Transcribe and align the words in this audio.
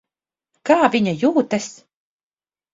Kā 0.69 0.77
viņa 0.95 1.15
jūtas? 1.25 1.71